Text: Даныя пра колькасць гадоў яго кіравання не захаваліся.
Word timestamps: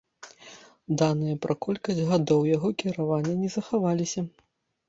Даныя 1.01 1.35
пра 1.43 1.53
колькасць 1.65 2.03
гадоў 2.13 2.47
яго 2.55 2.73
кіравання 2.85 3.37
не 3.43 3.49
захаваліся. 3.59 4.29